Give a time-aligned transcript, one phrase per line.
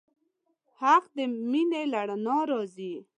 [0.79, 1.17] حق د
[1.51, 2.93] مینې له رڼا راځي.